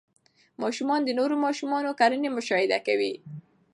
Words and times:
ماشومان 0.61 1.01
د 1.03 1.09
نورو 1.19 1.35
ماشومانو 1.45 1.97
کړنې 1.99 2.29
مشاهده 2.37 2.79
کوي. 2.87 3.13